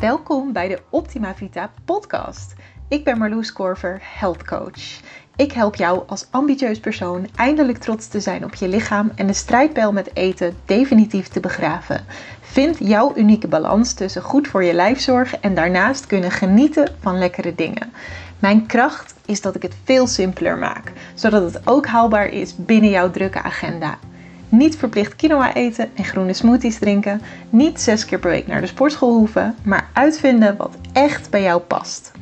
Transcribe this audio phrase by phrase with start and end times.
[0.00, 2.54] Welkom bij de Optima Vita podcast.
[2.88, 5.00] Ik ben Marloes Korver, health coach.
[5.36, 9.32] Ik help jou als ambitieus persoon eindelijk trots te zijn op je lichaam en de
[9.32, 12.04] strijdpijl met eten definitief te begraven.
[12.40, 17.18] Vind jouw unieke balans tussen goed voor je lijf zorgen en daarnaast kunnen genieten van
[17.18, 17.92] lekkere dingen.
[18.38, 22.90] Mijn kracht is dat ik het veel simpeler maak, zodat het ook haalbaar is binnen
[22.90, 23.98] jouw drukke agenda.
[24.48, 27.20] Niet verplicht quinoa eten en groene smoothies drinken.
[27.50, 31.60] Niet zes keer per week naar de sportschool hoeven, maar uitvinden wat echt bij jou
[31.60, 32.12] past.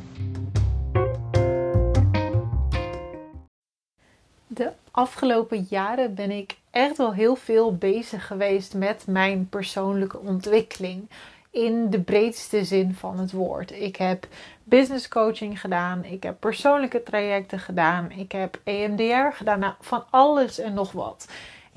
[4.47, 11.09] De afgelopen jaren ben ik echt wel heel veel bezig geweest met mijn persoonlijke ontwikkeling.
[11.49, 13.71] In de breedste zin van het woord.
[13.71, 14.27] Ik heb
[14.63, 16.03] business coaching gedaan.
[16.03, 18.11] Ik heb persoonlijke trajecten gedaan.
[18.11, 19.59] Ik heb EMDR gedaan.
[19.59, 21.27] Nou, van alles en nog wat.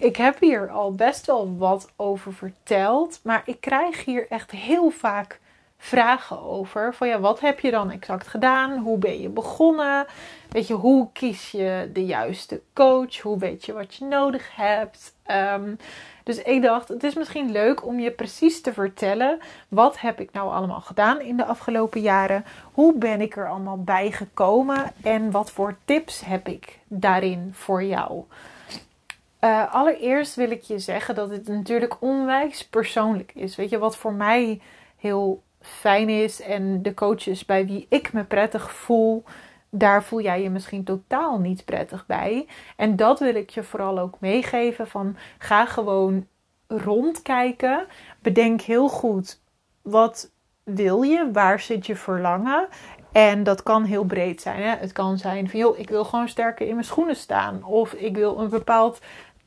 [0.01, 4.91] Ik heb hier al best wel wat over verteld, maar ik krijg hier echt heel
[4.91, 5.41] vaak
[5.79, 6.95] vragen over.
[6.95, 8.79] Van ja, wat heb je dan exact gedaan?
[8.79, 10.07] Hoe ben je begonnen?
[10.49, 13.19] Weet je, hoe kies je de juiste coach?
[13.19, 15.15] Hoe weet je wat je nodig hebt?
[15.27, 15.77] Um,
[16.25, 19.39] dus ik dacht, het is misschien leuk om je precies te vertellen.
[19.69, 22.45] Wat heb ik nou allemaal gedaan in de afgelopen jaren?
[22.73, 24.93] Hoe ben ik er allemaal bij gekomen?
[25.03, 28.25] En wat voor tips heb ik daarin voor jou?
[29.41, 33.57] Uh, allereerst wil ik je zeggen dat het natuurlijk onwijs persoonlijk is.
[33.57, 34.61] Weet je, wat voor mij
[34.97, 39.25] heel fijn is en de coaches bij wie ik me prettig voel,
[39.71, 42.47] daar voel jij je misschien totaal niet prettig bij.
[42.77, 46.27] En dat wil ik je vooral ook meegeven van ga gewoon
[46.67, 47.87] rondkijken.
[48.23, 49.41] Bedenk heel goed
[49.83, 50.31] wat
[50.65, 52.69] wil je, waar zit je verlangen
[53.13, 54.63] en dat kan heel breed zijn.
[54.63, 54.77] Hè?
[54.77, 57.65] Het kan zijn van, joh, ik wil gewoon sterker in mijn schoenen staan.
[57.65, 59.01] Of ik wil een bepaald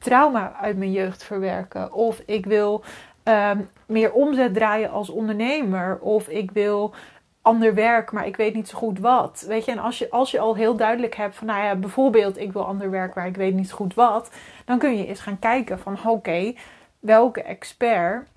[0.03, 1.93] trauma uit mijn jeugd verwerken.
[1.93, 2.83] Of ik wil
[3.23, 5.99] ehm, meer omzet draaien als ondernemer.
[5.99, 6.93] Of ik wil
[7.41, 9.45] ander werk, maar ik weet niet zo goed wat.
[9.47, 12.37] Weet je, en als je, als je al heel duidelijk hebt van, nou ja, bijvoorbeeld,
[12.37, 14.31] ik wil ander werk, maar ik weet niet zo goed wat.
[14.65, 16.53] Dan kun je eens gaan kijken van, oké,
[16.99, 18.27] welke expert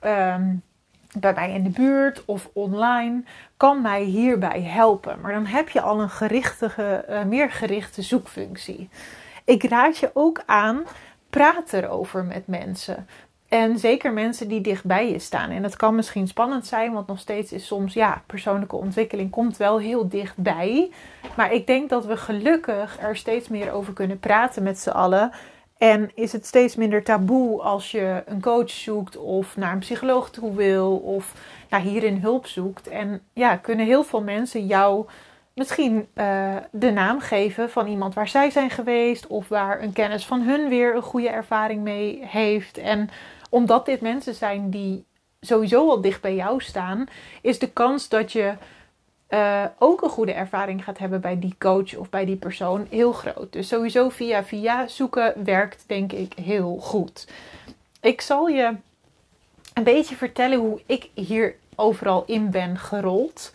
[0.00, 0.54] ehm,
[1.18, 3.22] bij mij in de buurt of online
[3.56, 5.20] kan mij hierbij helpen.
[5.20, 8.88] Maar dan heb je al een gerichte, uh, meer gerichte zoekfunctie.
[9.44, 10.84] Ik raad je ook aan
[11.32, 13.06] praat erover met mensen.
[13.48, 15.50] En zeker mensen die dichtbij je staan.
[15.50, 19.56] En dat kan misschien spannend zijn, want nog steeds is soms, ja, persoonlijke ontwikkeling komt
[19.56, 20.90] wel heel dichtbij.
[21.36, 25.30] Maar ik denk dat we gelukkig er steeds meer over kunnen praten met z'n allen.
[25.78, 30.30] En is het steeds minder taboe als je een coach zoekt of naar een psycholoog
[30.30, 31.34] toe wil of
[31.70, 32.88] naar hierin hulp zoekt.
[32.88, 35.06] En ja, kunnen heel veel mensen jou
[35.54, 40.26] misschien uh, de naam geven van iemand waar zij zijn geweest of waar een kennis
[40.26, 42.78] van hun weer een goede ervaring mee heeft.
[42.78, 43.10] En
[43.50, 45.04] omdat dit mensen zijn die
[45.40, 47.06] sowieso al dicht bij jou staan,
[47.40, 48.52] is de kans dat je
[49.28, 53.12] uh, ook een goede ervaring gaat hebben bij die coach of bij die persoon heel
[53.12, 53.52] groot.
[53.52, 57.28] Dus sowieso via via zoeken werkt denk ik heel goed.
[58.00, 58.72] Ik zal je
[59.74, 63.52] een beetje vertellen hoe ik hier overal in ben gerold.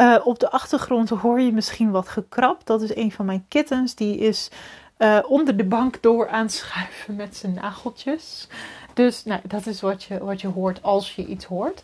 [0.00, 2.66] Uh, op de achtergrond hoor je misschien wat gekrapt.
[2.66, 3.94] Dat is een van mijn kittens.
[3.94, 4.50] Die is
[4.98, 8.48] uh, onder de bank door aan schuiven met zijn nageltjes.
[8.94, 11.82] Dus nou, dat is wat je, wat je hoort als je iets hoort.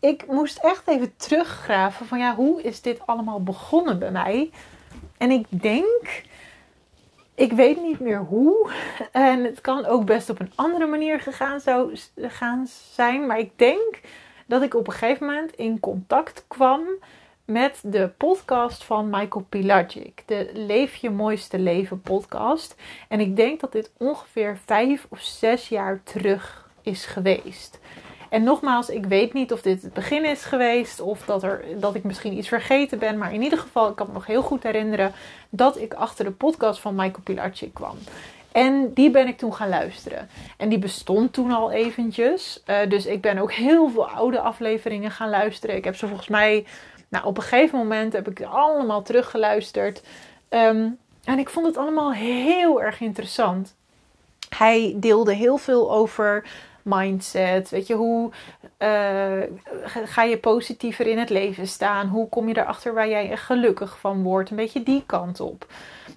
[0.00, 4.50] Ik moest echt even teruggraven van ja, hoe is dit allemaal begonnen bij mij?
[5.18, 6.22] En ik denk,
[7.34, 8.70] ik weet niet meer hoe.
[9.12, 13.26] En het kan ook best op een andere manier gegaan zou gaan zijn.
[13.26, 14.00] Maar ik denk
[14.46, 16.82] dat ik op een gegeven moment in contact kwam
[17.46, 22.76] met de podcast van Michael Pilagic, de Leef je mooiste leven podcast.
[23.08, 27.78] En ik denk dat dit ongeveer vijf of zes jaar terug is geweest.
[28.30, 31.94] En nogmaals, ik weet niet of dit het begin is geweest of dat, er, dat
[31.94, 33.18] ik misschien iets vergeten ben.
[33.18, 35.12] Maar in ieder geval, ik kan me nog heel goed herinneren
[35.48, 37.96] dat ik achter de podcast van Michael Pilacic kwam.
[38.52, 40.28] En die ben ik toen gaan luisteren.
[40.56, 42.62] En die bestond toen al eventjes.
[42.66, 45.76] Uh, dus ik ben ook heel veel oude afleveringen gaan luisteren.
[45.76, 46.66] Ik heb ze volgens mij
[47.08, 50.02] nou, op een gegeven moment heb ik allemaal teruggeluisterd.
[50.50, 53.74] Um, en ik vond het allemaal heel erg interessant.
[54.56, 56.44] Hij deelde heel veel over
[56.82, 57.70] mindset.
[57.70, 58.30] Weet je, hoe
[58.78, 59.42] uh,
[60.04, 62.08] ga je positiever in het leven staan?
[62.08, 64.50] Hoe kom je erachter waar jij gelukkig van wordt?
[64.50, 65.66] Een beetje die kant op.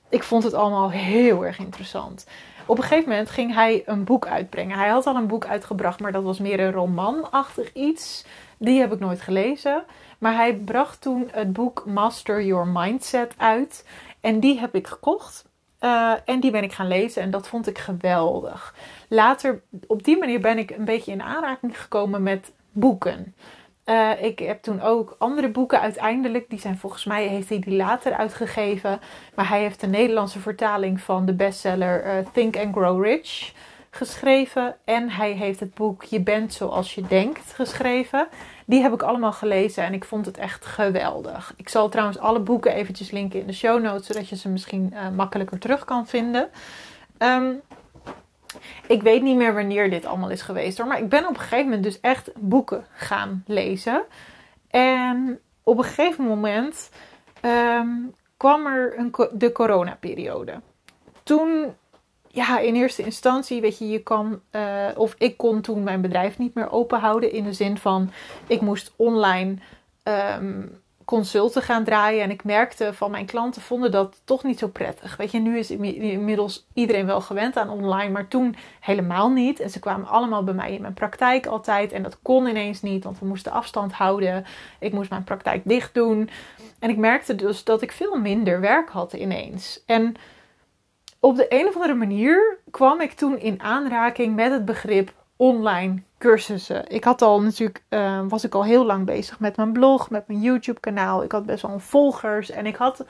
[0.10, 2.26] Ik vond het allemaal heel erg interessant.
[2.66, 4.78] Op een gegeven moment ging hij een boek uitbrengen.
[4.78, 8.26] Hij had al een boek uitgebracht, maar dat was meer een romanachtig iets.
[8.60, 9.84] Die heb ik nooit gelezen.
[10.18, 13.86] Maar hij bracht toen het boek Master Your Mindset uit.
[14.22, 15.48] En die heb ik gekocht.
[15.82, 18.76] Uh, en die ben ik gaan lezen en dat vond ik geweldig.
[19.08, 23.36] Later, op die manier ben ik een beetje in aanraking gekomen met boeken.
[23.86, 26.50] Uh, ik heb toen ook andere boeken uiteindelijk.
[26.50, 29.00] Die zijn volgens mij, heeft hij die later uitgegeven.
[29.36, 33.54] Maar hij heeft de Nederlandse vertaling van de bestseller uh, Think and Grow Rich
[33.90, 34.76] geschreven.
[34.84, 38.28] En hij heeft het boek Je bent zoals je denkt geschreven.
[38.66, 41.54] Die heb ik allemaal gelezen en ik vond het echt geweldig.
[41.58, 44.92] Ik zal trouwens alle boeken eventjes linken in de show notes, zodat je ze misschien
[44.94, 46.50] uh, makkelijker terug kan vinden.
[47.18, 47.62] Um,
[48.88, 50.88] ik weet niet meer wanneer dit allemaal is geweest hoor.
[50.88, 54.04] Maar ik ben op een gegeven moment dus echt boeken gaan lezen.
[54.70, 56.90] En op een gegeven moment
[57.42, 60.62] um, kwam er een, de coronaperiode.
[61.24, 61.76] Toen,
[62.40, 66.38] ja, in eerste instantie, weet je, je kan, uh, of ik kon toen mijn bedrijf
[66.38, 67.32] niet meer open houden.
[67.32, 68.12] In de zin van,
[68.48, 69.56] ik moest online
[70.04, 72.24] um, consulten gaan draaien.
[72.24, 75.18] En ik merkte van mijn klanten vonden dat toch niet zo prettig.
[75.18, 79.60] Weet je, nu is inmiddels iedereen wel gewend aan online, maar toen helemaal niet.
[79.60, 81.92] En ze kwamen allemaal bij mij in mijn praktijk altijd.
[81.92, 84.46] En dat kon ineens niet, want we moesten afstand houden.
[84.80, 86.30] Ik moest mijn praktijk dicht doen.
[86.80, 89.84] En ik merkte dus dat ik veel minder werk had ineens.
[89.86, 90.16] En
[91.20, 96.02] op de een of andere manier kwam ik toen in aanraking met het begrip online
[96.18, 96.90] cursussen.
[96.90, 100.28] Ik had al natuurlijk, uh, was ik al heel lang bezig met mijn blog, met
[100.28, 101.24] mijn YouTube kanaal.
[101.24, 103.06] Ik had best wel volgers en ik had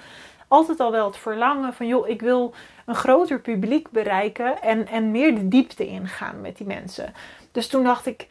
[0.48, 2.54] altijd al wel het verlangen van, joh, ik wil
[2.86, 7.14] een groter publiek bereiken en, en meer de diepte ingaan met die mensen.
[7.52, 8.28] Dus toen dacht ik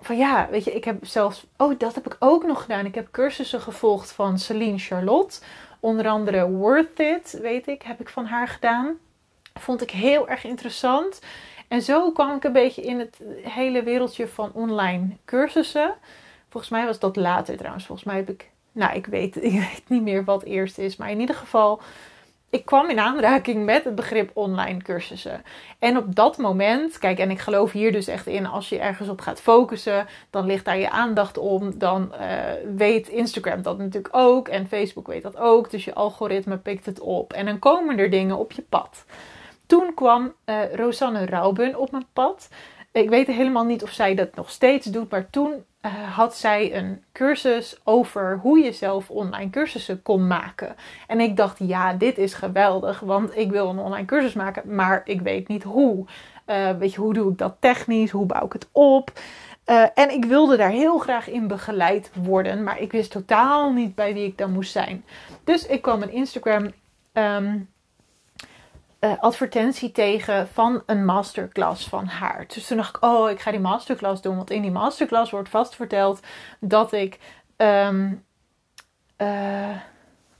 [0.00, 2.84] van ja, weet je, ik heb zelfs, oh, dat heb ik ook nog gedaan.
[2.86, 5.40] Ik heb cursussen gevolgd van Celine Charlotte.
[5.80, 8.98] Onder andere Worth It, weet ik, heb ik van haar gedaan.
[9.54, 11.20] Vond ik heel erg interessant.
[11.68, 15.94] En zo kwam ik een beetje in het hele wereldje van online cursussen.
[16.48, 17.86] Volgens mij was dat later trouwens.
[17.86, 20.96] Volgens mij heb ik, nou ik weet, ik weet niet meer wat eerst is.
[20.96, 21.80] Maar in ieder geval,
[22.50, 25.42] ik kwam in aanraking met het begrip online cursussen.
[25.78, 29.08] En op dat moment, kijk, en ik geloof hier dus echt in, als je ergens
[29.08, 31.78] op gaat focussen, dan ligt daar je aandacht om.
[31.78, 32.38] Dan uh,
[32.76, 35.70] weet Instagram dat natuurlijk ook en Facebook weet dat ook.
[35.70, 37.32] Dus je algoritme pikt het op.
[37.32, 39.04] En dan komen er dingen op je pad.
[39.66, 42.48] Toen kwam uh, Rosanne Rauben op mijn pad.
[42.92, 46.76] Ik weet helemaal niet of zij dat nog steeds doet, maar toen uh, had zij
[46.76, 50.76] een cursus over hoe je zelf online cursussen kon maken.
[51.06, 55.02] En ik dacht, ja, dit is geweldig, want ik wil een online cursus maken, maar
[55.04, 56.04] ik weet niet hoe.
[56.46, 58.10] Uh, weet je, hoe doe ik dat technisch?
[58.10, 59.12] Hoe bouw ik het op?
[59.66, 63.94] Uh, en ik wilde daar heel graag in begeleid worden, maar ik wist totaal niet
[63.94, 65.04] bij wie ik dan moest zijn.
[65.44, 66.72] Dus ik kwam een Instagram
[67.12, 67.68] um,
[69.00, 72.44] uh, advertentie tegen van een masterclass van haar.
[72.54, 74.36] Dus toen dacht ik, oh, ik ga die masterclass doen.
[74.36, 76.20] Want in die masterclass wordt vast verteld
[76.60, 77.18] dat ik.
[77.56, 78.24] Um,
[79.18, 79.76] uh,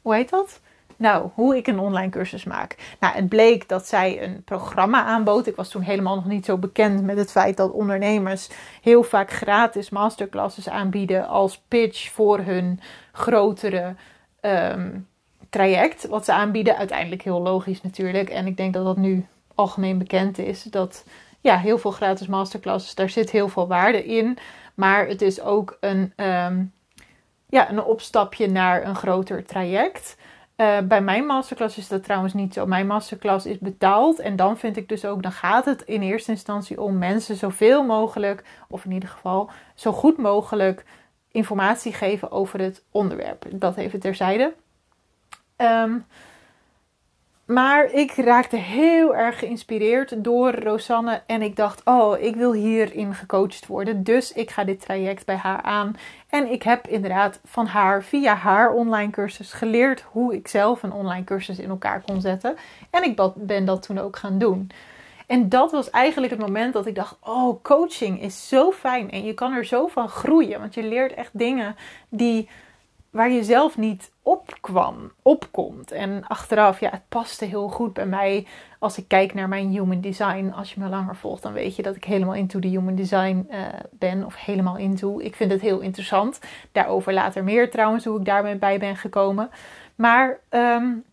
[0.03, 0.61] hoe heet dat?
[0.97, 2.97] Nou, hoe ik een online cursus maak.
[3.01, 5.47] Nou, het bleek dat zij een programma aanbood.
[5.47, 8.49] Ik was toen helemaal nog niet zo bekend met het feit dat ondernemers
[8.83, 12.81] heel vaak gratis masterclasses aanbieden als pitch voor hun
[13.13, 13.95] grotere
[14.41, 15.09] um,
[15.51, 16.77] traject wat ze aanbieden.
[16.77, 18.31] Uiteindelijk heel logisch natuurlijk.
[18.31, 20.63] En ik denk dat dat nu algemeen bekend is.
[20.63, 21.05] Dat
[21.41, 24.39] ja, heel veel gratis masterclasses, daar zit heel veel waarde in.
[24.75, 26.73] Maar het is ook een, um,
[27.49, 30.17] ja, een opstapje naar een groter traject.
[30.57, 32.67] Uh, bij mijn masterclass is dat trouwens niet zo.
[32.67, 34.19] Mijn masterclass is betaald.
[34.19, 37.85] En dan vind ik dus ook, dan gaat het in eerste instantie om mensen zoveel
[37.85, 40.85] mogelijk, of in ieder geval zo goed mogelijk,
[41.31, 43.47] informatie geven over het onderwerp.
[43.51, 44.55] Dat even terzijde.
[45.57, 46.07] Um,
[47.47, 51.23] maar ik raakte heel erg geïnspireerd door Rosanne.
[51.27, 54.03] En ik dacht, oh, ik wil hierin gecoacht worden.
[54.03, 55.97] Dus ik ga dit traject bij haar aan.
[56.29, 60.93] En ik heb inderdaad van haar, via haar online cursus, geleerd hoe ik zelf een
[60.93, 62.57] online cursus in elkaar kon zetten.
[62.91, 64.71] En ik ben dat toen ook gaan doen.
[65.27, 69.11] En dat was eigenlijk het moment dat ik dacht: oh, coaching is zo fijn.
[69.11, 70.61] En je kan er zo van groeien.
[70.61, 71.77] Want je leert echt dingen
[72.09, 72.49] die
[73.11, 75.93] waar je zelf niet opkwam, opkomt.
[75.93, 78.47] En achteraf, ja, het paste heel goed bij mij.
[78.79, 81.83] Als ik kijk naar mijn human design, als je me langer volgt, dan weet je
[81.83, 83.59] dat ik helemaal into de human design uh,
[83.91, 84.25] ben.
[84.25, 85.19] Of helemaal into.
[85.21, 86.41] Ik vind het heel interessant.
[86.73, 89.51] Daarover later meer trouwens, hoe ik daarmee bij ben gekomen.
[89.95, 91.05] Maar um,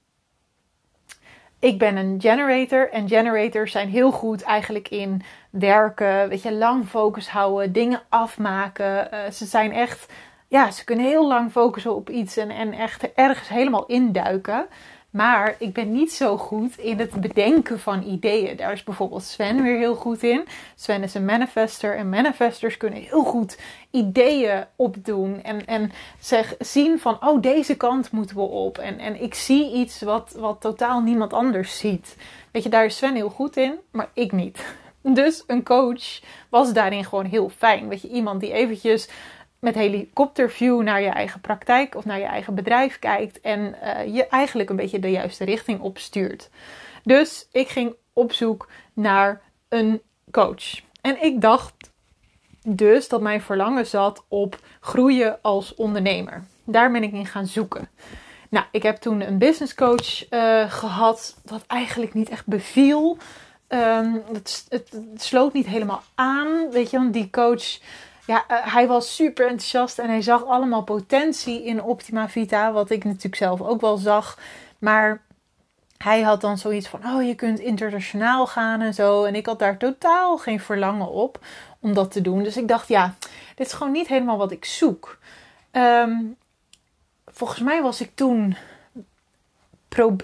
[1.59, 2.89] ik ben een generator.
[2.89, 6.29] En generators zijn heel goed eigenlijk in werken.
[6.29, 9.07] Weet je, lang focus houden, dingen afmaken.
[9.13, 10.13] Uh, ze zijn echt
[10.53, 14.65] ja, ze kunnen heel lang focussen op iets en, en echt ergens helemaal induiken.
[15.09, 18.57] Maar ik ben niet zo goed in het bedenken van ideeën.
[18.57, 20.45] Daar is bijvoorbeeld Sven weer heel goed in.
[20.75, 23.59] Sven is een manifester en manifestors kunnen heel goed
[23.91, 25.43] ideeën opdoen.
[25.43, 28.77] En, en zeg, zien van, oh, deze kant moeten we op.
[28.77, 32.15] En, en ik zie iets wat, wat totaal niemand anders ziet.
[32.51, 34.65] Weet je, daar is Sven heel goed in, maar ik niet.
[35.01, 37.87] Dus een coach was daarin gewoon heel fijn.
[37.87, 39.09] Weet je, iemand die eventjes
[39.63, 44.27] met helikopterview naar je eigen praktijk of naar je eigen bedrijf kijkt en uh, je
[44.27, 46.49] eigenlijk een beetje de juiste richting opstuurt.
[47.03, 50.01] Dus ik ging op zoek naar een
[50.31, 50.81] coach.
[51.01, 51.73] En ik dacht
[52.67, 56.43] dus dat mijn verlangen zat op groeien als ondernemer.
[56.63, 57.89] Daar ben ik in gaan zoeken.
[58.49, 63.17] Nou, ik heb toen een business coach uh, gehad, wat eigenlijk niet echt beviel.
[63.67, 66.69] Um, het, het, het, sloot niet helemaal aan.
[66.71, 67.79] Weet je, want die coach,
[68.25, 72.89] ja, uh, hij was super enthousiast en hij zag allemaal potentie in Optima Vita, wat
[72.89, 74.39] ik natuurlijk zelf ook wel zag.
[74.79, 75.21] Maar
[75.97, 79.23] hij had dan zoiets van: oh, je kunt internationaal gaan en zo.
[79.23, 81.39] En ik had daar totaal geen verlangen op
[81.79, 82.43] om dat te doen.
[82.43, 83.15] Dus ik dacht: ja,
[83.55, 85.17] dit is gewoon niet helemaal wat ik zoek.
[85.71, 86.35] Um,
[87.25, 88.55] volgens mij was ik toen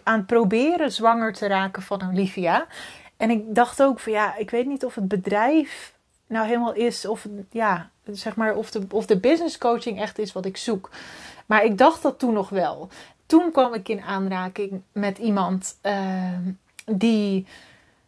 [0.04, 2.68] aan het proberen zwanger te raken van Olivia.
[3.18, 5.94] En ik dacht ook van ja, ik weet niet of het bedrijf
[6.30, 10.34] nou helemaal is, of ja, zeg maar, of de, of de business coaching echt is
[10.34, 10.90] wat ik zoek.
[11.46, 12.90] Maar ik dacht dat toen nog wel.
[13.26, 16.38] Toen kwam ik in aanraking met iemand uh,
[16.86, 17.48] die,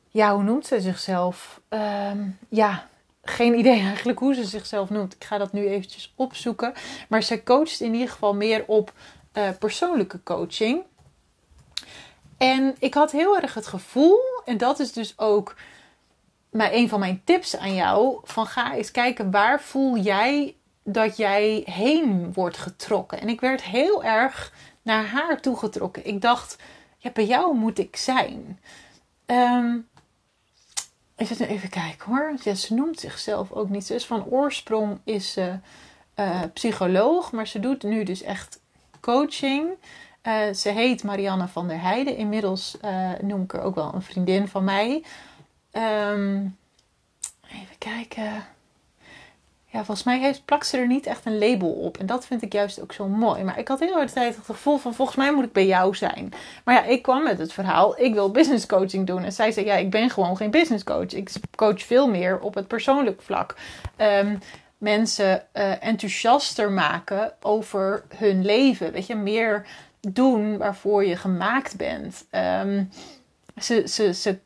[0.10, 1.62] ja, hoe noemt ze zichzelf?
[1.70, 2.12] Uh,
[2.50, 2.88] ja,
[3.24, 5.13] geen idee eigenlijk hoe ze zichzelf noemt.
[5.13, 6.74] Ik ga dat nu eventjes opzoeken.
[7.10, 8.94] Maar zij coacht in ieder geval meer op
[9.34, 10.84] uh, persoonlijke coaching.
[12.38, 15.56] En ik had heel erg het gevoel, en dat is dus ook
[16.51, 21.17] maar een van mijn tips aan jou: van ga eens kijken waar voel jij dat
[21.17, 23.22] jij heen wordt getrokken.
[23.22, 26.08] En ik werd heel erg naar haar toegetrokken.
[26.08, 26.58] Ik dacht,
[26.98, 28.60] ja, bij jou moet ik zijn.
[29.25, 29.89] Um,
[31.15, 32.55] Even, even kijken hoor.
[32.55, 33.86] Ze noemt zichzelf ook niet.
[33.86, 35.53] Ze is van oorsprong is ze
[36.15, 38.60] uh, psycholoog, maar ze doet nu dus echt
[39.00, 39.70] coaching.
[40.27, 42.17] Uh, ze heet Marianne van der Heijden.
[42.17, 45.03] Inmiddels uh, noem ik er ook wel een vriendin van mij.
[45.74, 46.58] Um,
[47.50, 48.46] even kijken
[49.72, 51.98] ja, volgens mij heeft, plakt ze er niet echt een label op.
[51.98, 53.44] En dat vind ik juist ook zo mooi.
[53.44, 55.96] Maar ik had heel erg tijd het gevoel van, volgens mij moet ik bij jou
[55.96, 56.34] zijn.
[56.63, 59.24] Maar ja, ik kwam met het verhaal, ik wil business coaching doen.
[59.24, 61.13] En zij zei, ja, ik ben gewoon geen business coach.
[61.13, 63.56] Ik coach veel meer op het persoonlijk vlak.
[63.98, 64.40] Um,
[64.78, 68.92] mensen uh, enthousiaster maken over hun leven.
[68.92, 69.66] Weet je, meer
[70.00, 72.25] doen waarvoor je gemaakt bent.
[72.32, 72.90] Um,
[73.62, 74.38] ze, ze, ze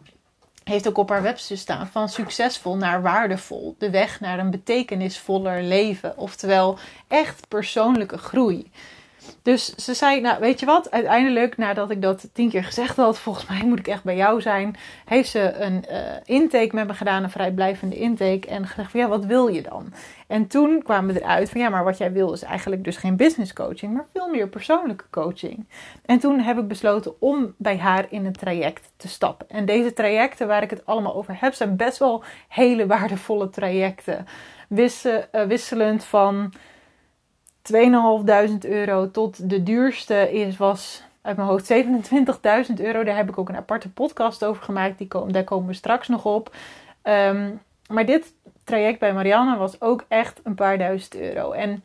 [0.70, 3.76] heeft ook op haar website staan van succesvol naar waardevol.
[3.78, 6.18] De weg naar een betekenisvoller leven.
[6.18, 8.72] Oftewel echt persoonlijke groei.
[9.42, 13.20] Dus ze zei, nou weet je wat, uiteindelijk nadat ik dat tien keer gezegd had,
[13.20, 16.94] volgens mij moet ik echt bij jou zijn, heeft ze een uh, intake met me
[16.94, 19.94] gedaan, een vrijblijvende intake en gezegd van ja, wat wil je dan?
[20.28, 23.16] En toen kwamen we eruit van ja, maar wat jij wil is eigenlijk dus geen
[23.16, 25.68] business coaching, maar veel meer persoonlijke coaching.
[26.06, 29.50] En toen heb ik besloten om bij haar in een traject te stappen.
[29.50, 34.26] En deze trajecten waar ik het allemaal over heb, zijn best wel hele waardevolle trajecten.
[34.70, 36.54] Uh, wisselend van
[37.74, 43.04] 2.500 euro tot de duurste is, was uit mijn hoofd 27.000 euro.
[43.04, 44.98] Daar heb ik ook een aparte podcast over gemaakt.
[44.98, 46.56] Die komen, daar komen we straks nog op.
[47.04, 51.52] Um, maar dit traject bij Marianne was ook echt een paar duizend euro.
[51.52, 51.84] En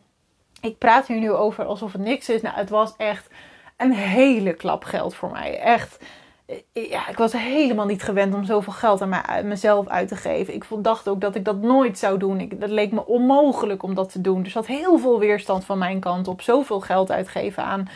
[0.61, 2.43] ik praat hier nu over alsof het niks is.
[2.43, 3.29] Nou, het was echt
[3.77, 5.59] een hele klap geld voor mij.
[5.59, 6.05] Echt
[6.73, 10.55] ja, ik was helemaal niet gewend om zoveel geld aan mezelf uit te geven.
[10.55, 12.41] Ik dacht ook dat ik dat nooit zou doen.
[12.41, 14.43] Ik, dat leek me onmogelijk om dat te doen.
[14.43, 17.89] Dus had heel veel weerstand van mijn kant op zoveel geld uitgeven aan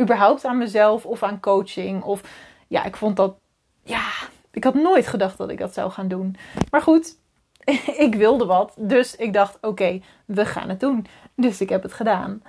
[0.00, 2.02] überhaupt aan mezelf of aan coaching.
[2.02, 2.20] Of
[2.68, 3.34] ja, ik vond dat,
[3.82, 4.08] ja,
[4.50, 6.36] ik had nooit gedacht dat ik dat zou gaan doen.
[6.70, 7.16] Maar goed,
[8.06, 8.74] ik wilde wat.
[8.78, 11.06] Dus ik dacht, oké, we gaan het doen.
[11.34, 12.42] Dus ik heb het gedaan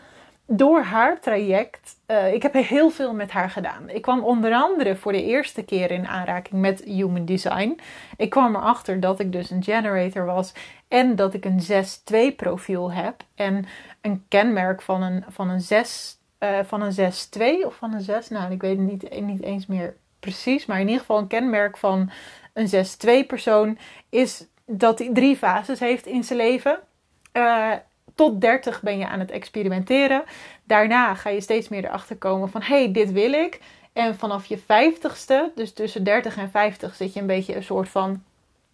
[0.46, 3.90] door haar traject, uh, ik heb heel veel met haar gedaan.
[3.90, 7.80] Ik kwam onder andere voor de eerste keer in aanraking met human design.
[8.18, 10.54] Ik kwam erachter dat ik dus een generator was
[10.88, 11.62] en dat ik een
[12.32, 13.24] 6-2 profiel heb.
[13.36, 13.66] En
[14.02, 17.14] een kenmerk van een, van een 6, uh, eh, van een
[17.64, 20.66] 6-2 of van een 6, nou ik weet het niet, niet eens meer precies.
[20.66, 22.12] Maar in ieder geval een kenmerk van
[22.54, 22.68] een
[23.24, 23.78] 6-2 persoon
[24.10, 26.80] is dat hij drie fases heeft in zijn leven.
[27.34, 27.72] Uh,
[28.22, 30.24] tot 30 ben je aan het experimenteren.
[30.64, 33.60] Daarna ga je steeds meer erachter komen van hey, dit wil ik.
[33.94, 37.90] En vanaf je 50ste, dus tussen 30 en 50, zit je een beetje een soort
[37.90, 38.24] van,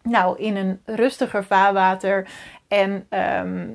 [0.03, 2.29] nou, in een rustiger vaarwater.
[2.67, 3.67] En ehm,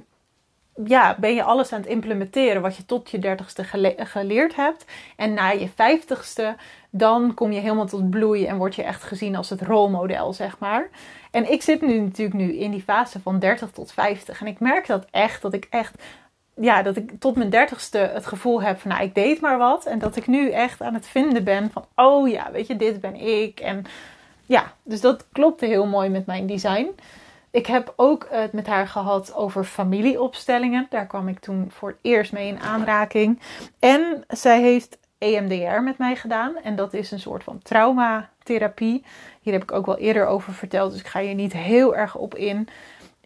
[0.84, 3.64] ja, ben je alles aan het implementeren wat je tot je 30ste
[3.96, 4.84] geleerd hebt.
[5.16, 6.60] En na je 50ste,
[6.90, 10.58] dan kom je helemaal tot bloei en word je echt gezien als het rolmodel, zeg
[10.58, 10.88] maar.
[11.30, 14.40] En ik zit nu natuurlijk nu in die fase van 30 tot 50.
[14.40, 16.02] En ik merk dat echt, dat ik echt,
[16.54, 19.86] ja, dat ik tot mijn 30ste het gevoel heb van, nou, ik deed maar wat.
[19.86, 23.00] En dat ik nu echt aan het vinden ben van, oh ja, weet je, dit
[23.00, 23.60] ben ik.
[23.60, 23.84] En
[24.46, 26.94] ja, dus dat klopte heel mooi met mijn design.
[27.52, 30.86] Ik heb ook het met haar gehad over familieopstellingen.
[30.90, 33.40] Daar kwam ik toen voor het eerst mee in aanraking.
[33.78, 36.56] En zij heeft EMDR met mij gedaan.
[36.62, 39.04] En dat is een soort van traumatherapie.
[39.40, 42.16] Hier heb ik ook wel eerder over verteld, dus ik ga hier niet heel erg
[42.16, 42.68] op in.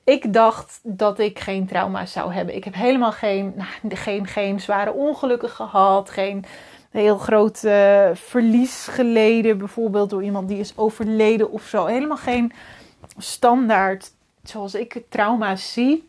[0.05, 2.55] Ik dacht dat ik geen trauma's zou hebben.
[2.55, 6.11] Ik heb helemaal geen, nou, geen, geen zware ongelukken gehad.
[6.11, 6.45] Geen
[6.91, 9.59] heel groot uh, verlies geleden.
[9.59, 11.85] Bijvoorbeeld door iemand die is overleden of zo.
[11.87, 12.53] Helemaal geen
[13.19, 14.13] standaard
[14.49, 16.09] zoals ik trauma's zie.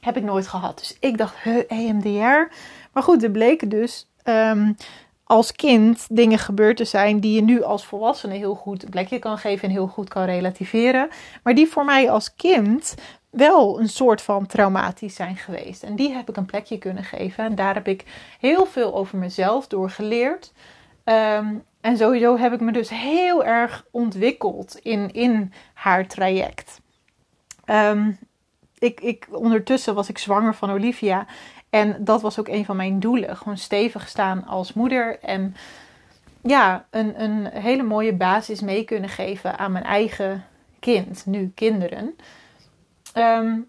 [0.00, 0.78] Heb ik nooit gehad.
[0.78, 2.54] Dus ik dacht, huh, EMDR.
[2.92, 4.76] Maar goed, er bleken dus um,
[5.24, 9.18] als kind dingen gebeurd te zijn die je nu als volwassene heel goed een plekje
[9.18, 11.08] kan geven en heel goed kan relativeren.
[11.42, 12.94] Maar die voor mij als kind
[13.30, 15.82] wel een soort van traumatisch zijn geweest.
[15.82, 17.44] En die heb ik een plekje kunnen geven.
[17.44, 18.04] En daar heb ik
[18.40, 20.52] heel veel over mezelf door geleerd.
[21.04, 26.80] Um, en sowieso heb ik me dus heel erg ontwikkeld in, in haar traject.
[27.66, 28.18] Um,
[28.78, 31.26] ik, ik, ondertussen was ik zwanger van Olivia.
[31.70, 33.36] En dat was ook een van mijn doelen.
[33.36, 35.18] Gewoon stevig staan als moeder.
[35.20, 35.56] En
[36.40, 40.44] ja, een, een hele mooie basis mee kunnen geven aan mijn eigen
[40.80, 42.16] kind, nu kinderen.
[43.14, 43.66] Um,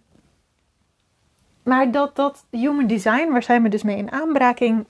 [1.64, 4.86] maar dat, dat human design, waar zij me dus mee in aanbraking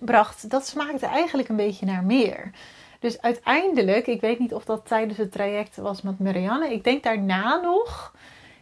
[0.00, 2.50] bracht, dat smaakte eigenlijk een beetje naar meer.
[3.00, 6.72] Dus uiteindelijk, ik weet niet of dat tijdens het traject was met Marianne.
[6.72, 8.14] Ik denk daarna nog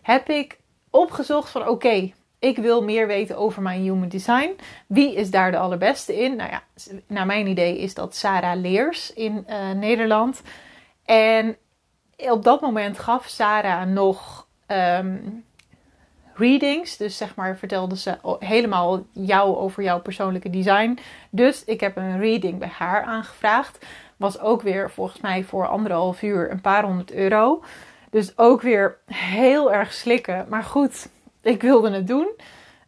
[0.03, 0.59] heb ik
[0.91, 4.57] opgezocht van oké, ik wil meer weten over mijn human design.
[4.87, 6.37] Wie is daar de allerbeste in?
[6.37, 6.63] Nou ja,
[7.07, 10.43] naar mijn idee is dat Sarah Leers in uh, Nederland.
[11.05, 11.57] En
[12.17, 15.45] op dat moment gaf Sarah nog um,
[16.35, 16.97] readings.
[16.97, 20.99] Dus zeg maar vertelde ze helemaal jou over jouw persoonlijke design.
[21.31, 23.87] Dus ik heb een reading bij haar aangevraagd.
[24.17, 27.63] Was ook weer volgens mij voor anderhalf uur een paar honderd euro.
[28.11, 30.47] Dus ook weer heel erg slikken.
[30.49, 31.09] Maar goed,
[31.41, 32.29] ik wilde het doen.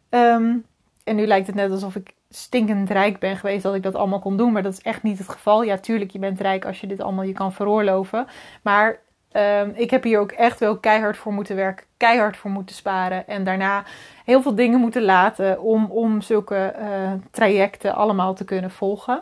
[0.09, 0.55] Ehm,
[1.03, 4.19] en nu lijkt het net alsof ik stinkend rijk ben geweest dat ik dat allemaal
[4.19, 4.51] kon doen.
[4.51, 5.63] Maar dat is echt niet het geval.
[5.63, 8.27] Ja, tuurlijk, je bent rijk als je dit allemaal je kan veroorloven.
[8.61, 8.99] Maar
[9.31, 11.85] um, ik heb hier ook echt wel keihard voor moeten werken.
[11.97, 13.27] Keihard voor moeten sparen.
[13.27, 13.83] En daarna
[14.25, 19.21] heel veel dingen moeten laten om, om zulke uh, trajecten allemaal te kunnen volgen.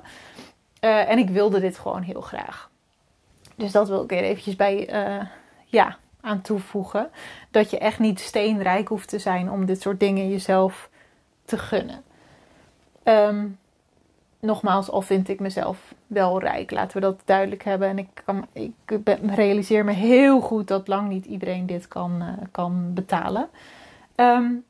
[0.85, 2.69] Uh, en ik wilde dit gewoon heel graag.
[3.55, 5.25] Dus dat wil ik er eventjes bij uh,
[5.65, 7.09] ja, aan toevoegen.
[7.51, 10.89] Dat je echt niet steenrijk hoeft te zijn om dit soort dingen jezelf
[11.45, 12.03] te gunnen.
[13.03, 13.57] Um,
[14.39, 17.89] nogmaals, al vind ik mezelf wel rijk, laten we dat duidelijk hebben.
[17.89, 22.93] En ik, ik realiseer me heel goed dat lang niet iedereen dit kan, uh, kan
[22.93, 23.49] betalen.
[24.15, 24.65] Um,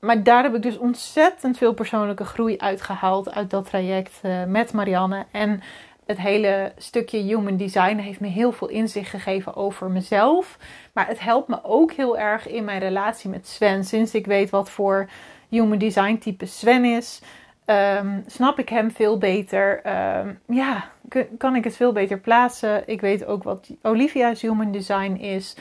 [0.00, 4.72] maar daar heb ik dus ontzettend veel persoonlijke groei uitgehaald uit dat traject uh, met
[4.72, 5.26] Marianne.
[5.30, 5.62] En
[6.06, 10.58] het hele stukje human design heeft me heel veel inzicht gegeven over mezelf.
[10.92, 13.84] Maar het helpt me ook heel erg in mijn relatie met Sven.
[13.84, 15.08] Sinds ik weet wat voor
[15.48, 17.22] human design type Sven is,
[17.66, 19.82] um, snap ik hem veel beter.
[20.18, 20.90] Um, ja,
[21.38, 22.82] kan ik het veel beter plaatsen.
[22.86, 25.56] Ik weet ook wat Olivia's human design is.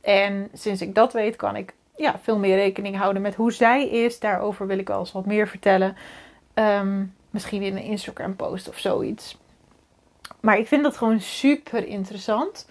[0.00, 3.88] En sinds ik dat weet, kan ik ja, veel meer rekening houden met hoe zij
[3.88, 4.18] is.
[4.18, 5.96] Daarover wil ik wel eens wat meer vertellen.
[6.54, 9.38] Um, misschien in een Instagram post of zoiets.
[10.40, 12.68] Maar ik vind dat gewoon super interessant.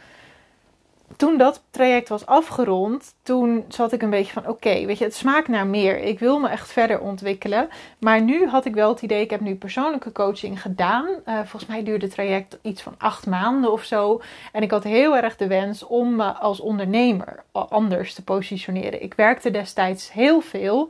[1.18, 5.16] Toen dat traject was afgerond, toen zat ik een beetje van: oké, weet je, het
[5.16, 5.98] smaakt naar meer.
[5.98, 7.70] Ik wil me echt verder ontwikkelen.
[8.00, 11.08] Maar nu had ik wel het idee, ik heb nu persoonlijke coaching gedaan.
[11.08, 14.22] Uh, volgens mij duurde het traject iets van acht maanden of zo.
[14.52, 19.04] En ik had heel erg de wens om me als ondernemer anders te positioneren.
[19.04, 20.90] Ik werkte destijds heel veel.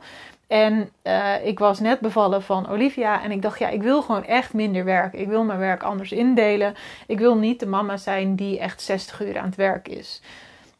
[0.50, 3.22] En uh, ik was net bevallen van Olivia.
[3.22, 5.14] En ik dacht, ja, ik wil gewoon echt minder werk.
[5.14, 6.74] Ik wil mijn werk anders indelen.
[7.06, 10.22] Ik wil niet de mama zijn die echt 60 uur aan het werk is.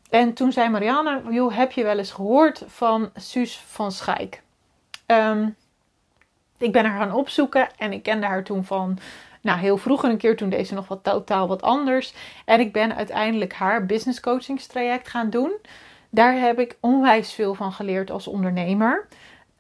[0.08, 4.42] En toen zei Marianne, joh, heb je wel eens gehoord van Suus van Schaik?
[5.06, 5.56] Um,
[6.58, 8.98] ik ben haar gaan opzoeken en ik kende haar toen van,
[9.40, 12.14] nou heel vroeger een keer, toen deze nog wat totaal wat anders.
[12.44, 15.52] En ik ben uiteindelijk haar business coachingstraject gaan doen.
[16.08, 19.08] Daar heb ik onwijs veel van geleerd als ondernemer.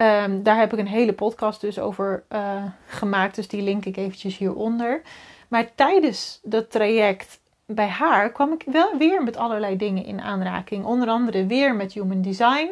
[0.02, 3.34] Um, daar heb ik een hele podcast dus over uh, gemaakt.
[3.34, 5.02] Dus die link ik eventjes hieronder.
[5.48, 10.84] Maar tijdens dat traject bij haar kwam ik wel weer met allerlei dingen in aanraking.
[10.84, 12.70] Onder andere weer met human design.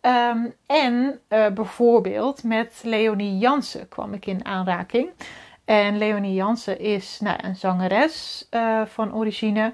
[0.00, 5.10] Um, en uh, bijvoorbeeld met Leonie Jansen kwam ik in aanraking.
[5.64, 9.72] En Leonie Jansen is nou, een zangeres uh, van origine.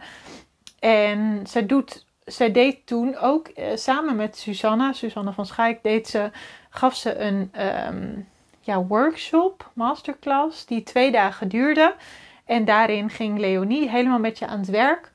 [0.79, 6.31] En zij, doet, zij deed toen ook samen met Susanna, Susanna van Schaik, deed ze
[6.71, 7.53] gaf ze een
[7.87, 8.29] um,
[8.61, 11.95] ja, workshop, masterclass, die twee dagen duurde.
[12.45, 15.13] En daarin ging Leonie helemaal met je aan het werk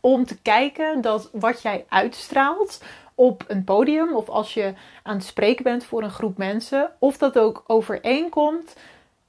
[0.00, 2.82] om te kijken dat wat jij uitstraalt
[3.14, 7.18] op een podium of als je aan het spreken bent voor een groep mensen, of
[7.18, 8.76] dat ook overeenkomt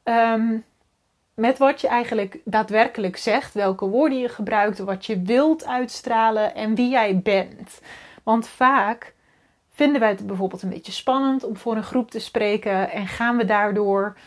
[0.03, 0.65] um,
[1.35, 6.75] met wat je eigenlijk daadwerkelijk zegt, welke woorden je gebruikt, wat je wilt uitstralen en
[6.75, 7.81] wie jij bent.
[8.23, 9.13] Want vaak
[9.69, 13.37] vinden wij het bijvoorbeeld een beetje spannend om voor een groep te spreken en gaan
[13.37, 14.17] we daardoor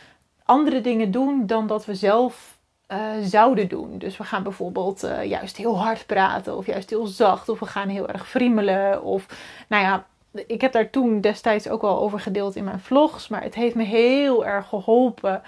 [0.44, 3.99] andere dingen doen dan dat we zelf uh, zouden doen.
[3.99, 7.66] Dus we gaan bijvoorbeeld uh, juist heel hard praten of juist heel zacht of we
[7.66, 9.27] gaan heel erg friemelen of
[9.68, 10.07] nou ja,
[10.47, 13.75] ik heb daar toen destijds ook al over gedeeld in mijn vlogs, maar het heeft
[13.75, 15.42] me heel erg geholpen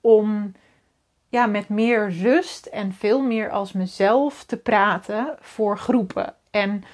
[0.00, 0.52] om
[1.34, 6.34] ja, met meer rust en veel meer als mezelf te praten voor groepen.
[6.50, 6.84] En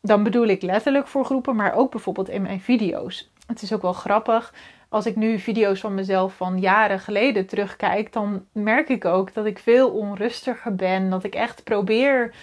[0.00, 3.30] dan bedoel ik letterlijk voor groepen, maar ook bijvoorbeeld in mijn video's.
[3.46, 4.54] Het is ook wel grappig.
[4.88, 9.46] Als ik nu video's van mezelf van jaren geleden terugkijk, dan merk ik ook dat
[9.46, 11.10] ik veel onrustiger ben.
[11.10, 12.34] Dat ik echt probeer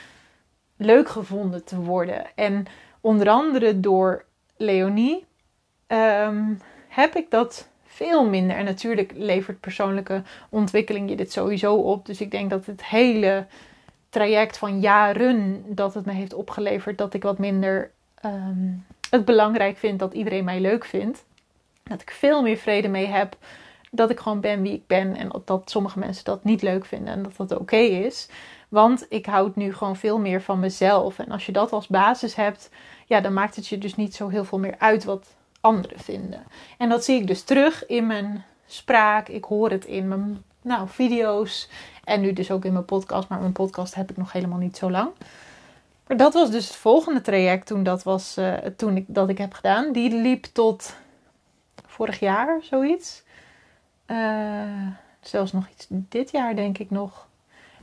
[0.78, 2.26] leuk gevonden te worden.
[2.36, 2.66] En
[3.02, 4.26] onder andere door
[4.58, 5.26] Leonie
[5.88, 6.54] ehm,
[6.88, 8.56] heb ik dat veel minder.
[8.56, 12.06] En natuurlijk levert persoonlijke ontwikkeling je dit sowieso op.
[12.06, 13.46] Dus ik denk dat het hele
[14.10, 18.70] traject van jaren dat het me heeft opgeleverd dat ik wat minder ehm,
[19.10, 21.26] het belangrijk vind dat iedereen mij leuk vindt.
[21.84, 23.38] Dat ik veel meer vrede mee heb
[23.92, 27.14] dat ik gewoon ben wie ik ben en dat sommige mensen dat niet leuk vinden
[27.14, 28.30] en dat dat oké is.
[28.70, 31.20] Want ik houd nu gewoon veel meer van mezelf.
[31.20, 32.70] En als je dat als basis hebt,
[33.06, 36.44] ja, dan maakt het je dus niet zo heel veel meer uit wat anderen vinden.
[36.78, 39.28] En dat zie ik dus terug in mijn spraak.
[39.28, 41.70] Ik hoor het in mijn nou, video's
[42.04, 43.30] en nu dus ook in mijn podcast.
[43.30, 45.12] Maar mijn podcast heb ik nog helemaal niet zo lang.
[46.08, 49.38] Maar dat was dus het volgende traject toen dat, was, uh, toen ik, dat ik
[49.38, 49.92] heb gedaan.
[49.92, 50.96] Die liep tot
[51.86, 53.24] vorig jaar, zoiets.
[54.08, 54.88] Uh,
[55.22, 57.28] zelfs nog iets dit jaar, denk ik nog.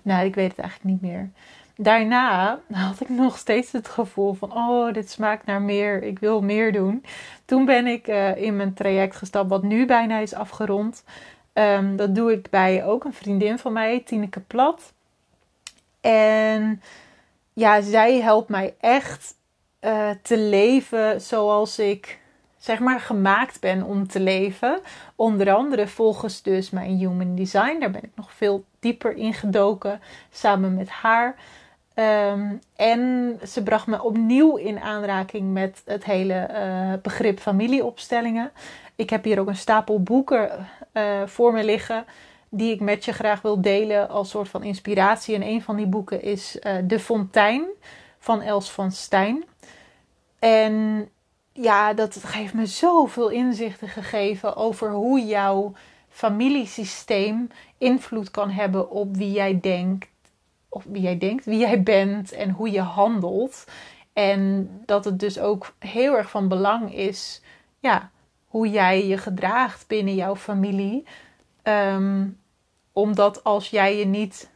[0.03, 1.31] Nou, ik weet het eigenlijk niet meer
[1.77, 6.03] daarna had ik nog steeds het gevoel van: oh, dit smaakt naar meer.
[6.03, 7.05] Ik wil meer doen.
[7.45, 11.05] Toen ben ik uh, in mijn traject gestapt, wat nu bijna is afgerond.
[11.53, 14.93] Um, dat doe ik bij ook een vriendin van mij, Tineke Plat.
[16.01, 16.83] En
[17.53, 19.35] ja, zij helpt mij echt
[19.81, 22.19] uh, te leven zoals ik
[22.59, 24.81] zeg maar gemaakt ben om te leven.
[25.15, 27.81] Onder andere volgens dus mijn human design.
[27.81, 31.37] Daar ben ik nog veel dieper in gedoken samen met haar.
[31.97, 38.51] Ehm, en ze bracht me opnieuw in aanraking met het hele uh, begrip familieopstellingen.
[38.97, 42.05] Ik heb hier ook een stapel boeken uh, voor me liggen
[42.49, 45.35] die ik met je graag wil delen als soort van inspiratie.
[45.35, 47.65] En een van die boeken is uh, De Fontein
[48.19, 49.45] van Els van Stijn.
[50.39, 51.09] En
[51.53, 55.73] ja, dat heeft me zoveel inzichten gegeven over hoe jouw
[56.09, 60.07] familiesysteem invloed kan hebben op wie jij denkt
[60.77, 63.65] of wie jij denkt, wie jij bent en hoe je handelt.
[64.13, 67.43] En dat het dus ook heel erg van belang is,
[67.79, 68.11] ja,
[68.47, 71.05] hoe jij je gedraagt binnen jouw familie.
[71.63, 72.39] Um,
[72.93, 74.51] omdat als jij je niet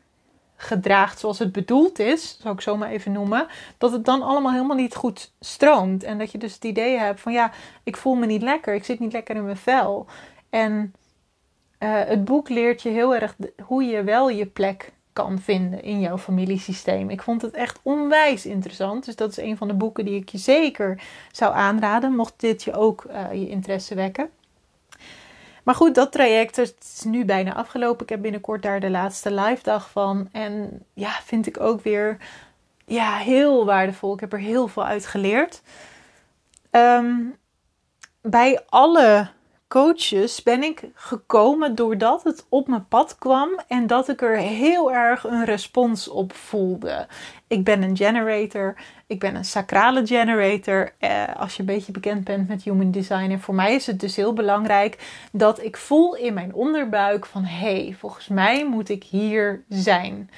[0.57, 3.47] gedraagt zoals het bedoeld is, zou ik zo maar even noemen,
[3.79, 6.03] dat het dan allemaal helemaal niet goed stroomt.
[6.03, 7.53] En dat je dus het idee hebt van ja,
[7.83, 10.07] ik voel me niet lekker, ik zit niet lekker in mijn vel.
[10.51, 10.95] En
[11.79, 16.01] uh, het boek leert je heel erg hoe je wel je plek kan vinden in
[16.01, 17.11] jouw familiesysteem.
[17.11, 19.05] Ik vond het echt onwijs interessant.
[19.05, 22.63] Dus dat is een van de boeken die ik je zeker zou aanraden, mocht dit
[22.63, 24.31] je ook uh, je interesse wekken.
[25.63, 28.03] Maar goed, dat traject is nu bijna afgelopen.
[28.03, 30.29] Ik heb binnenkort daar de laatste live dag van.
[30.33, 32.17] En ja, vind ik ook weer
[32.85, 34.15] ja, heel waardevol.
[34.15, 35.63] Ik heb er heel veel uit geleerd.
[36.71, 37.37] Um,
[38.23, 39.29] bij alle
[39.71, 44.93] coaches ben ik gekomen doordat het op mijn pad kwam en dat ik er heel
[44.93, 47.07] erg een respons op voelde.
[47.47, 48.75] Ik ben een generator,
[49.07, 50.93] ik ben een sacrale generator.
[50.99, 53.31] Eh, als je een beetje bekend bent met human design.
[53.31, 57.45] En voor mij is het dus heel belangrijk dat ik voel in mijn onderbuik van
[57.45, 60.31] hé, hey, volgens mij moet ik hier zijn.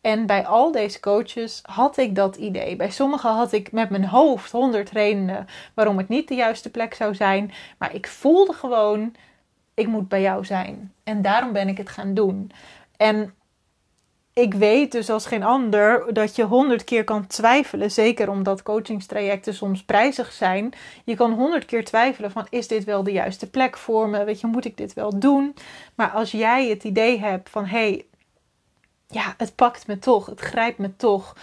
[0.00, 2.76] En bij al deze coaches had ik dat idee.
[2.76, 6.94] Bij sommigen had ik met mijn hoofd honderd redenen waarom het niet de juiste plek
[6.94, 7.52] zou zijn.
[7.78, 9.14] Maar ik voelde gewoon,
[9.74, 10.92] ik moet bij jou zijn.
[11.04, 12.50] En daarom ben ik het gaan doen.
[12.96, 13.34] En
[14.32, 17.90] ik weet dus als geen ander dat je honderd keer kan twijfelen.
[17.90, 20.72] Zeker omdat coachingstrajecten soms prijzig zijn.
[21.04, 24.24] Je kan honderd keer twijfelen van is dit wel de juiste plek voor me?
[24.24, 25.54] Weet je, moet ik dit wel doen?
[25.94, 28.06] Maar als jij het idee hebt van hé, hey,
[29.08, 31.36] ja, het pakt me toch, het grijpt me toch.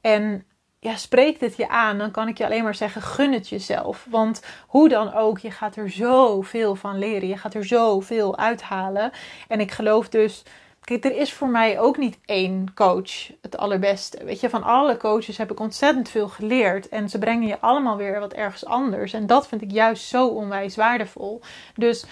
[0.00, 0.46] En
[0.78, 4.06] ja, spreekt het je aan, dan kan ik je alleen maar zeggen: gun het jezelf.
[4.10, 7.28] Want hoe dan ook, je gaat er zoveel van leren.
[7.28, 9.12] Je gaat er zoveel uithalen.
[9.48, 10.42] En ik geloof dus
[10.84, 14.24] Kijk, er is voor mij ook niet één coach het allerbeste.
[14.24, 16.88] Weet je, van alle coaches heb ik ontzettend veel geleerd.
[16.88, 19.12] En ze brengen je allemaal weer wat ergens anders.
[19.12, 21.40] En dat vind ik juist zo onwijs waardevol.
[21.74, 22.04] Dus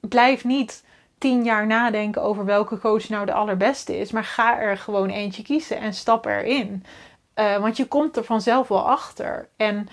[0.00, 0.84] blijf niet
[1.20, 4.10] tien jaar nadenken over welke coach nou de allerbeste is.
[4.10, 6.84] Maar ga er gewoon eentje kiezen en stap erin.
[7.34, 9.48] Uh, want je komt er vanzelf wel achter.
[9.56, 9.88] En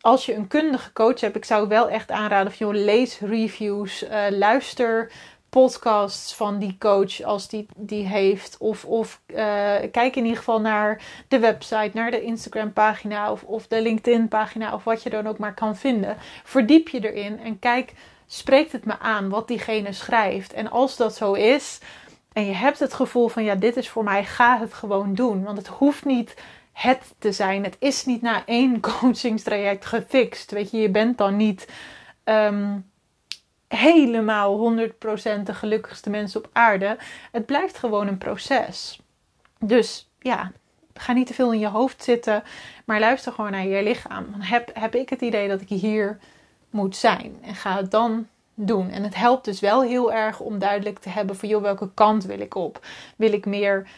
[0.00, 4.02] als je een kundige coach hebt, ik zou wel echt aanraden van joh, lees reviews,
[4.02, 5.12] uh, luister
[5.48, 8.56] podcasts van die coach als die die heeft.
[8.58, 9.36] Of, of uh,
[9.92, 14.28] kijk in ieder geval naar de website, naar de Instagram pagina of, of de LinkedIn
[14.28, 16.16] pagina of wat je dan ook maar kan vinden.
[16.44, 17.92] Verdiep je erin en kijk,
[18.32, 20.52] spreekt het me aan wat diegene schrijft.
[20.52, 21.78] En als dat zo is
[22.32, 25.42] en je hebt het gevoel van ja, dit is voor mij, ga het gewoon doen.
[25.42, 26.34] Want het hoeft niet
[26.72, 27.64] het te zijn.
[27.64, 30.50] Het is niet na één coachingstraject gefixt.
[30.50, 31.68] Weet je, je bent dan niet...
[32.24, 32.88] Um,
[33.68, 34.82] helemaal 100%
[35.44, 36.96] de gelukkigste mensen op aarde.
[37.32, 39.00] Het blijft gewoon een proces.
[39.58, 40.52] Dus ja,
[40.94, 42.42] ga niet te veel in je hoofd zitten,
[42.84, 44.26] maar luister gewoon naar je lichaam.
[44.38, 46.18] Heb, heb ik het idee dat ik hier
[46.70, 48.90] moet zijn en ga het dan doen.
[48.90, 52.24] En het helpt dus wel heel erg om duidelijk te hebben voor joh, welke kant
[52.24, 52.86] wil ik op?
[53.16, 53.88] Wil ik meer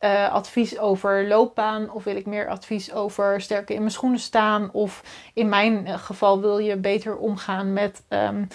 [0.00, 4.70] uh, advies over loopbaan of wil ik meer advies over sterker in mijn schoenen staan?
[4.72, 5.02] Of
[5.34, 8.48] in mijn geval wil je beter omgaan met um,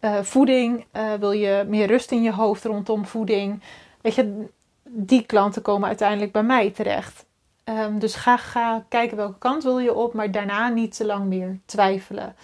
[0.00, 0.84] uh, voeding?
[1.18, 3.62] Wil je meer rust in je hoofd rondom voeding?
[4.00, 4.44] Weet je,
[4.82, 7.24] die klanten komen uiteindelijk bij mij terecht.
[7.64, 11.24] Um, dus ga, ga kijken welke kant wil je op, maar daarna niet te lang
[11.24, 12.34] meer twijfelen.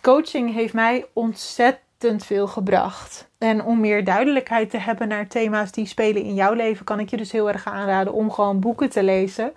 [0.00, 3.28] Coaching heeft mij ontzettend veel gebracht.
[3.38, 7.10] En om meer duidelijkheid te hebben naar thema's die spelen in jouw leven, kan ik
[7.10, 9.52] je dus heel erg aanraden om gewoon boeken te lezen.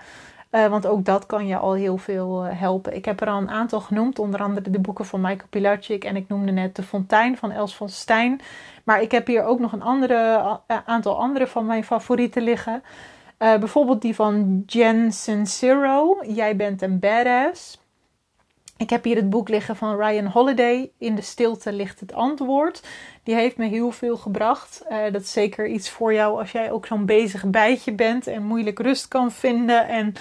[0.51, 2.95] Uh, want ook dat kan je al heel veel uh, helpen.
[2.95, 6.15] Ik heb er al een aantal genoemd, onder andere de boeken van Michael Pilarczyk en
[6.15, 8.41] ik noemde net De Fontein van Els van Stijn.
[8.83, 10.15] Maar ik heb hier ook nog een andere,
[10.67, 12.83] uh, aantal andere van mijn favorieten liggen.
[13.37, 17.80] bijvoorbeeld die van Jen Sincero, Jij bent een badass.
[18.81, 20.91] Ik heb hier het boek liggen van Ryan Holiday.
[20.97, 22.83] In de stilte ligt het antwoord.
[23.23, 24.83] Die heeft me heel veel gebracht.
[24.89, 28.43] Uh, dat is zeker iets voor jou als jij ook zo'n bezig bijtje bent en
[28.43, 30.13] moeilijk rust kan vinden en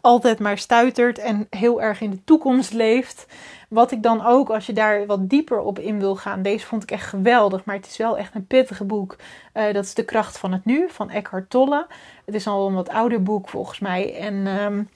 [0.00, 3.26] altijd maar stuitert en heel erg in de toekomst leeft.
[3.68, 6.82] Wat ik dan ook, als je daar wat dieper op in wil gaan, deze vond
[6.82, 9.16] ik echt geweldig, maar het is wel echt een pittige boek.
[9.54, 11.86] Uh, dat is De Kracht van het Nu van Eckhart Tolle.
[12.24, 14.14] Het is al een wat ouder boek volgens mij.
[14.16, 14.88] En um,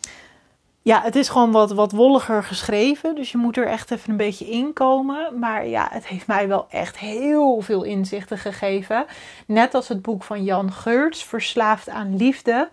[0.82, 3.14] ja, het is gewoon wat, wat wolliger geschreven.
[3.14, 5.38] Dus je moet er echt even een beetje in komen.
[5.38, 9.06] Maar ja, het heeft mij wel echt heel veel inzichten gegeven.
[9.46, 12.68] Net als het boek van Jan Geurts, Verslaafd aan Liefde.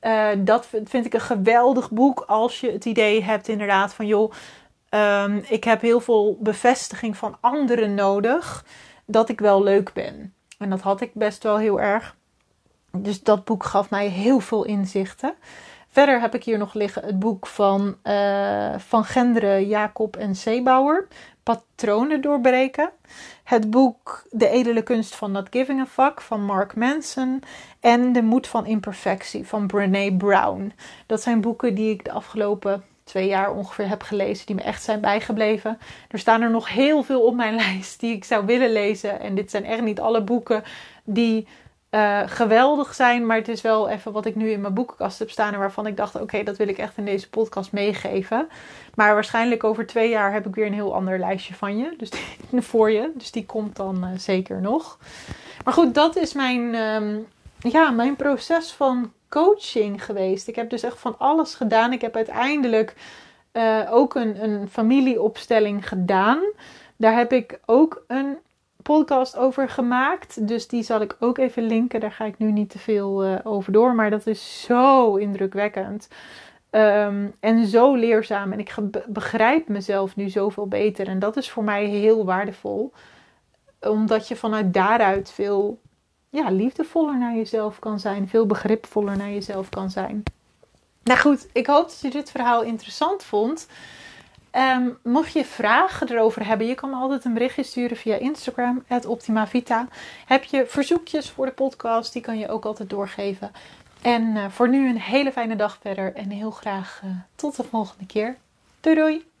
[0.00, 4.32] Uh, dat vind ik een geweldig boek als je het idee hebt inderdaad van joh,
[4.90, 8.64] um, ik heb heel veel bevestiging van anderen nodig
[9.06, 10.34] dat ik wel leuk ben.
[10.58, 12.16] En dat had ik best wel heel erg.
[12.92, 15.34] Dus dat boek gaf mij heel veel inzichten.
[15.96, 21.06] Verder heb ik hier nog liggen het boek van uh, Van Genderen, Jacob en Zeebouwer.
[21.42, 22.90] Patronen doorbreken.
[23.44, 27.42] Het boek De edele kunst van Not Giving a Fuck van Mark Manson.
[27.80, 30.72] En De moed van imperfectie van Brene Brown.
[31.06, 34.82] Dat zijn boeken die ik de afgelopen twee jaar ongeveer heb gelezen, die me echt
[34.82, 35.78] zijn bijgebleven.
[36.08, 39.20] Er staan er nog heel veel op mijn lijst die ik zou willen lezen.
[39.20, 40.62] En dit zijn echt niet alle boeken
[41.04, 41.46] die
[41.96, 43.26] uh, geweldig zijn.
[43.26, 45.52] Maar het is wel even wat ik nu in mijn boekenkast heb staan.
[45.52, 48.48] En waarvan ik dacht: oké, dat wil ik echt in deze podcast meegeven.
[48.94, 51.94] Maar waarschijnlijk over twee jaar heb ik weer een heel ander lijstje van je.
[51.96, 52.10] Dus
[52.70, 53.10] voor je.
[53.14, 54.98] Dus die komt dan uh, zeker nog.
[55.64, 57.26] Maar goed, dat is mijn, um,
[57.58, 60.48] ja, mijn proces van coaching geweest.
[60.48, 61.92] Ik heb dus echt van alles gedaan.
[61.92, 62.94] Ik heb uiteindelijk
[63.52, 66.38] uh, ook een, een familieopstelling gedaan.
[66.96, 68.38] Daar heb ik ook een
[68.86, 70.48] podcast over gemaakt.
[70.48, 72.00] Dus die zal ik ook even linken.
[72.00, 73.94] Daar ga ik nu niet te veel uh, over door.
[73.94, 76.08] Maar dat is zo indrukwekkend.
[76.70, 78.52] Um, en zo leerzaam.
[78.52, 78.74] En ik
[79.06, 81.08] begrijp mezelf nu zoveel beter.
[81.08, 82.92] En dat is voor mij heel waardevol.
[83.80, 85.80] Omdat je vanuit daaruit veel
[86.30, 88.28] ja, liefdevoller naar jezelf kan zijn.
[88.28, 90.22] Veel begripvoller naar jezelf kan zijn.
[91.02, 93.68] Nou goed, ik hoop dat je dit verhaal interessant vond.
[94.56, 98.84] Um, mocht je vragen erover hebben, je kan me altijd een berichtje sturen via Instagram,
[99.06, 99.88] OptimaVita.
[100.26, 103.50] Heb je verzoekjes voor de podcast, die kan je ook altijd doorgeven.
[104.02, 107.64] En uh, voor nu een hele fijne dag verder en heel graag uh, tot de
[107.64, 108.36] volgende keer.
[108.80, 109.35] Doei doei!